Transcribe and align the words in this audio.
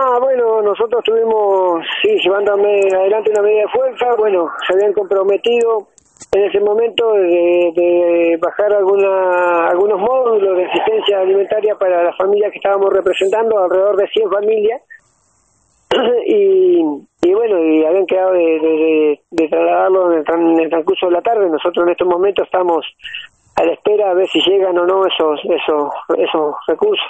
Ah, 0.00 0.16
bueno, 0.20 0.62
nosotros 0.62 1.02
estuvimos, 1.04 1.84
sí, 2.00 2.16
llevando 2.22 2.52
adelante 2.52 3.32
una 3.32 3.42
medida 3.42 3.62
de 3.62 3.68
fuerza, 3.68 4.06
bueno, 4.16 4.48
se 4.64 4.74
habían 4.74 4.92
comprometido 4.92 5.88
en 6.30 6.44
ese 6.44 6.60
momento 6.60 7.14
de, 7.14 8.38
bajar 8.40 8.74
alguna, 8.74 9.66
algunos 9.66 9.98
módulos 9.98 10.56
de 10.56 10.66
asistencia 10.66 11.18
alimentaria 11.18 11.74
para 11.74 12.04
las 12.04 12.16
familias 12.16 12.52
que 12.52 12.58
estábamos 12.58 12.92
representando, 12.92 13.58
alrededor 13.58 13.96
de 13.96 14.06
100 14.06 14.30
familias, 14.30 14.82
y, 16.26 16.78
y 17.22 17.34
bueno, 17.34 17.58
y 17.64 17.84
habían 17.84 18.06
quedado 18.06 18.34
de, 18.34 19.18
de, 19.32 19.48
trasladarlo 19.48 20.12
en 20.12 20.18
el, 20.20 20.60
el, 20.60 20.70
transcurso 20.70 21.06
de 21.06 21.12
la 21.12 21.22
tarde. 21.22 21.50
Nosotros 21.50 21.84
en 21.84 21.90
estos 21.90 22.06
momentos 22.06 22.44
estamos 22.44 22.86
a 23.58 23.64
la 23.64 23.72
espera 23.72 24.10
a 24.10 24.14
ver 24.14 24.28
si 24.28 24.40
llegan 24.40 24.78
o 24.78 24.86
no 24.86 25.04
esos 25.06 25.40
esos 25.44 25.90
esos 26.16 26.54
recursos. 26.66 27.06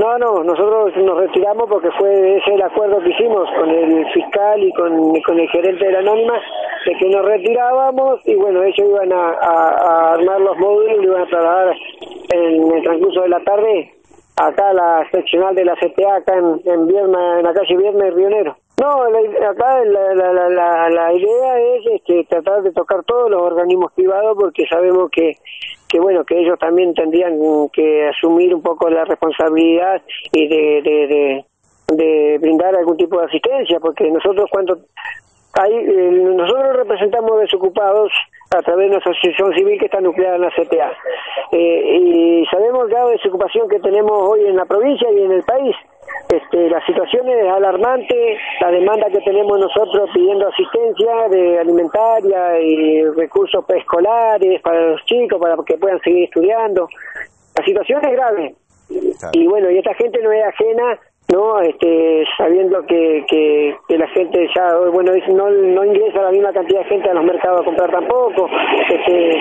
No, 0.00 0.18
no, 0.18 0.42
nosotros 0.42 0.96
nos 0.96 1.18
retiramos 1.18 1.68
porque 1.68 1.90
fue 1.98 2.36
ese 2.36 2.54
el 2.54 2.62
acuerdo 2.62 2.98
que 3.00 3.10
hicimos 3.10 3.48
con 3.56 3.70
el 3.70 4.06
fiscal 4.12 4.62
y 4.62 4.72
con, 4.72 5.20
con 5.22 5.38
el 5.38 5.48
gerente 5.50 5.86
de 5.86 5.92
la 5.92 5.98
anónima 6.00 6.34
de 6.84 6.94
que 6.96 7.08
nos 7.08 7.24
retirábamos 7.24 8.20
y 8.24 8.34
bueno, 8.34 8.62
ellos 8.62 8.88
iban 8.88 9.12
a, 9.12 10.12
armar 10.14 10.40
los 10.40 10.58
módulos 10.58 10.98
y 10.98 11.02
lo 11.02 11.12
iban 11.12 11.22
a 11.22 11.26
trasladar 11.26 11.76
en 12.32 12.72
el 12.72 12.82
transcurso 12.82 13.20
de 13.22 13.28
la 13.28 13.40
tarde 13.40 13.92
acá 14.36 14.70
a 14.70 14.74
la 14.74 15.10
seccional 15.10 15.54
de 15.54 15.64
la 15.64 15.74
CTA, 15.74 16.16
acá 16.16 16.34
en, 16.36 16.60
en, 16.64 16.86
Vierna, 16.86 17.38
en 17.38 17.44
la 17.44 17.54
calle 17.54 17.76
Viernes 17.76 18.14
Rionero. 18.14 18.56
No, 18.78 19.02
acá 19.02 19.84
la, 19.84 20.14
la, 20.14 20.48
la, 20.50 20.90
la, 20.90 21.12
idea 21.14 21.60
es 21.60 21.86
este, 21.94 22.24
tratar 22.24 22.62
de 22.62 22.72
tocar 22.72 23.04
todos 23.04 23.30
los 23.30 23.40
organismos 23.40 23.90
privados 23.94 24.36
porque 24.38 24.66
sabemos 24.66 25.08
que, 25.10 25.38
que 25.88 25.98
bueno 25.98 26.24
que 26.24 26.38
ellos 26.38 26.58
también 26.58 26.92
tendrían 26.92 27.38
que 27.72 28.06
asumir 28.08 28.54
un 28.54 28.60
poco 28.60 28.90
la 28.90 29.06
responsabilidad 29.06 30.02
y 30.30 30.46
de, 30.46 30.82
de, 30.82 31.44
de, 31.88 32.38
brindar 32.38 32.76
algún 32.76 32.98
tipo 32.98 33.18
de 33.18 33.24
asistencia 33.24 33.80
porque 33.80 34.10
nosotros 34.10 34.46
cuando 34.50 34.78
hay, 35.54 35.72
nosotros 36.34 36.76
representamos 36.76 37.40
desocupados 37.40 38.12
a 38.54 38.60
través 38.60 38.90
de 38.90 38.96
una 38.96 38.98
asociación 38.98 39.54
civil 39.54 39.78
que 39.78 39.86
está 39.86 40.02
nucleada 40.02 40.36
en 40.36 40.42
la 40.42 40.50
CTA. 40.50 40.92
Eh, 41.52 41.98
y 41.98 42.46
sabemos 42.50 42.90
la 42.90 43.06
desocupación 43.06 43.68
que 43.70 43.80
tenemos 43.80 44.28
hoy 44.28 44.44
en 44.46 44.56
la 44.56 44.66
provincia 44.66 45.10
y 45.10 45.22
en 45.22 45.32
el 45.32 45.42
país. 45.44 45.74
Este, 46.66 46.70
la 46.70 46.84
situación 46.86 47.28
es 47.28 47.52
alarmante, 47.52 48.38
la 48.60 48.70
demanda 48.70 49.06
que 49.10 49.20
tenemos 49.20 49.58
nosotros 49.58 50.10
pidiendo 50.12 50.48
asistencia 50.48 51.28
de 51.30 51.58
alimentaria 51.58 52.60
y 52.60 53.04
recursos 53.10 53.64
preescolares 53.64 54.60
para 54.62 54.90
los 54.90 55.04
chicos, 55.04 55.40
para 55.40 55.56
que 55.64 55.78
puedan 55.78 56.00
seguir 56.00 56.24
estudiando. 56.24 56.88
La 57.56 57.64
situación 57.64 58.04
es 58.04 58.12
grave. 58.12 58.54
Y 59.32 59.46
bueno, 59.46 59.70
y 59.70 59.78
esta 59.78 59.94
gente 59.94 60.20
no 60.22 60.32
es 60.32 60.44
ajena 60.44 60.98
no 61.28 61.60
este 61.60 62.24
sabiendo 62.38 62.86
que, 62.86 63.24
que, 63.28 63.98
la 63.98 64.06
gente 64.10 64.48
ya 64.54 64.76
bueno 64.92 65.10
no 65.34 65.50
no 65.50 65.84
ingresa 65.84 66.22
la 66.22 66.30
misma 66.30 66.52
cantidad 66.52 66.82
de 66.82 66.88
gente 66.88 67.10
a 67.10 67.14
los 67.14 67.24
mercados 67.24 67.62
a 67.62 67.64
comprar 67.64 67.90
tampoco 67.90 68.48
este 68.88 69.32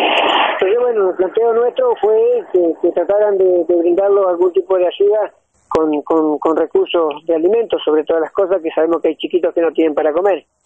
pero 0.60 0.82
bueno 0.82 1.12
el 1.12 1.16
planteo 1.16 1.54
nuestro 1.54 1.96
fue 2.02 2.44
que, 2.52 2.90
trataran 2.90 3.38
de, 3.38 3.66
de 3.68 3.76
brindarlo 3.76 4.28
algún 4.28 4.52
tipo 4.52 4.76
de 4.80 4.88
ayuda 4.88 5.32
con, 5.76 6.02
con, 6.04 6.40
con 6.40 6.56
recursos 6.56 7.26
de 7.26 7.36
alimentos, 7.36 7.82
sobre 7.84 8.06
todas 8.06 8.22
las 8.22 8.32
cosas 8.32 8.62
que 8.62 8.72
sabemos 8.72 9.02
que 9.02 9.10
hay 9.10 9.18
chiquitos 9.18 9.54
que 9.54 9.62
no 9.62 9.72
tienen 9.74 9.94
para 9.94 10.14
comer. 10.14 10.46